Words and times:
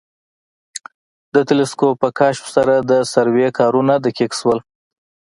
د 1.33 1.35
تلسکوپ 1.49 1.95
په 2.01 2.09
کشف 2.19 2.45
سره 2.55 2.73
د 2.89 2.91
سروې 3.13 3.47
کارونه 3.59 3.93
دقیق 4.05 4.31
شول 4.39 4.59